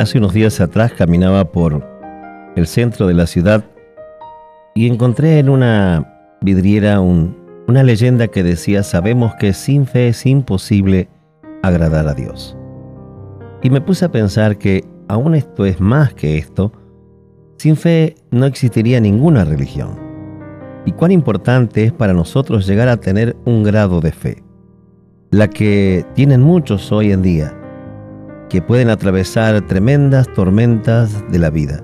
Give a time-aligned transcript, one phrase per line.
[0.00, 1.86] Hace unos días atrás caminaba por
[2.56, 3.64] el centro de la ciudad
[4.74, 11.08] y encontré en una vidriera una leyenda que decía, sabemos que sin fe es imposible
[11.62, 12.56] agradar a Dios.
[13.62, 16.72] Y me puse a pensar que aún esto es más que esto,
[17.56, 19.96] sin fe no existiría ninguna religión.
[20.84, 24.42] Y cuán importante es para nosotros llegar a tener un grado de fe,
[25.30, 27.56] la que tienen muchos hoy en día,
[28.48, 31.82] que pueden atravesar tremendas tormentas de la vida.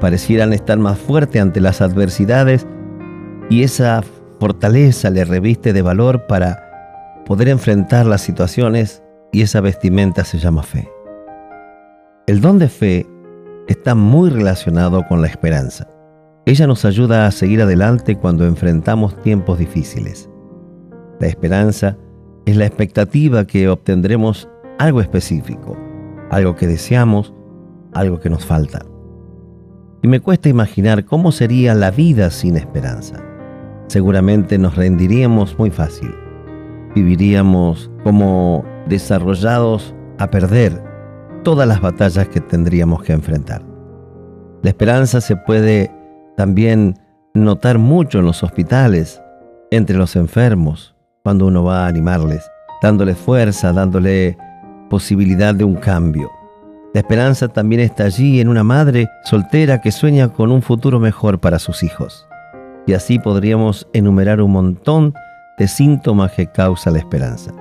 [0.00, 2.66] Parecieran estar más fuertes ante las adversidades
[3.50, 4.02] y esa
[4.38, 10.62] fortaleza le reviste de valor para poder enfrentar las situaciones y esa vestimenta se llama
[10.62, 10.88] fe.
[12.26, 13.06] El don de fe
[13.68, 15.88] está muy relacionado con la esperanza.
[16.46, 20.30] Ella nos ayuda a seguir adelante cuando enfrentamos tiempos difíciles.
[21.20, 21.96] La esperanza
[22.46, 25.76] es la expectativa que obtendremos algo específico,
[26.30, 27.34] algo que deseamos,
[27.92, 28.84] algo que nos falta.
[30.02, 33.22] Y me cuesta imaginar cómo sería la vida sin esperanza.
[33.88, 36.14] Seguramente nos rendiríamos muy fácil.
[36.94, 40.82] Viviríamos como desarrollados a perder
[41.42, 43.62] todas las batallas que tendríamos que enfrentar.
[44.62, 45.90] La esperanza se puede
[46.36, 46.98] también
[47.34, 49.20] notar mucho en los hospitales,
[49.70, 52.48] entre los enfermos, cuando uno va a animarles,
[52.82, 54.36] dándole fuerza, dándole
[54.88, 56.30] posibilidad de un cambio.
[56.94, 61.38] La esperanza también está allí en una madre soltera que sueña con un futuro mejor
[61.38, 62.26] para sus hijos.
[62.86, 65.14] Y así podríamos enumerar un montón
[65.58, 67.52] de síntomas que causa la esperanza.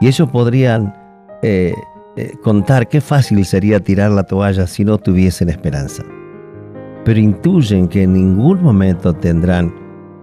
[0.00, 0.94] Y ellos podrían
[1.42, 1.74] eh,
[2.16, 6.02] eh, contar qué fácil sería tirar la toalla si no tuviesen esperanza.
[7.04, 9.74] Pero intuyen que en ningún momento tendrán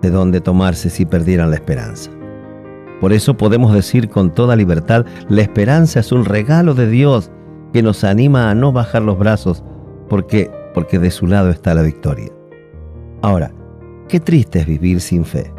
[0.02, 2.10] de dónde tomarse si perdieran la esperanza.
[3.00, 7.32] Por eso podemos decir con toda libertad, la esperanza es un regalo de Dios
[7.74, 9.64] que nos anima a no bajar los brazos
[10.10, 12.32] porque, porque de su lado está la victoria.
[13.22, 13.52] Ahora,
[14.08, 15.52] qué triste es vivir sin fe,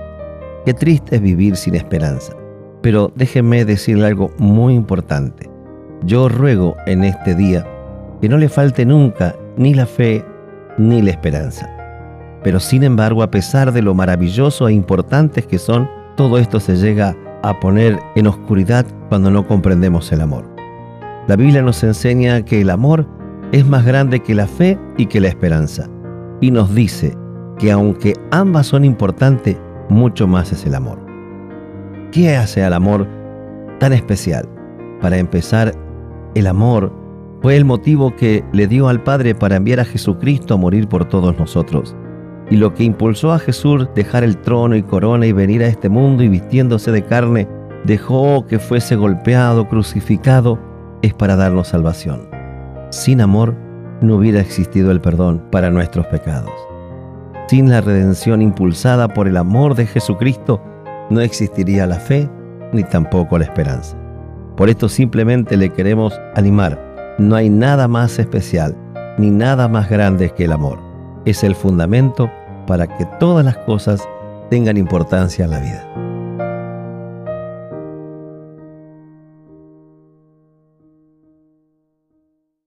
[0.64, 2.34] qué triste es vivir sin esperanza.
[2.82, 5.50] Pero déjenme decirle algo muy importante.
[6.04, 7.66] Yo ruego en este día
[8.20, 10.24] que no le falte nunca ni la fe
[10.76, 11.68] ni la esperanza.
[12.42, 16.76] Pero sin embargo, a pesar de lo maravilloso e importantes que son, todo esto se
[16.76, 20.44] llega a poner en oscuridad cuando no comprendemos el amor.
[21.26, 23.06] La Biblia nos enseña que el amor
[23.52, 25.88] es más grande que la fe y que la esperanza.
[26.40, 27.16] Y nos dice
[27.58, 29.56] que aunque ambas son importantes,
[29.88, 30.98] mucho más es el amor.
[32.12, 33.06] ¿Qué hace al amor
[33.80, 34.48] tan especial?
[35.00, 35.72] Para empezar,
[36.34, 36.92] el amor
[37.42, 41.04] fue el motivo que le dio al Padre para enviar a Jesucristo a morir por
[41.04, 41.94] todos nosotros
[42.50, 45.88] y lo que impulsó a Jesús dejar el trono y corona y venir a este
[45.88, 47.48] mundo y vistiéndose de carne,
[47.84, 50.58] dejó que fuese golpeado, crucificado,
[51.02, 52.28] es para darnos salvación.
[52.90, 53.54] Sin amor
[54.00, 56.52] no hubiera existido el perdón para nuestros pecados.
[57.48, 60.62] Sin la redención impulsada por el amor de Jesucristo,
[61.10, 62.28] no existiría la fe
[62.72, 63.96] ni tampoco la esperanza.
[64.56, 67.16] Por esto simplemente le queremos animar.
[67.18, 68.76] No hay nada más especial
[69.18, 70.87] ni nada más grande que el amor.
[71.28, 72.30] Es el fundamento
[72.66, 74.08] para que todas las cosas
[74.48, 75.97] tengan importancia en la vida.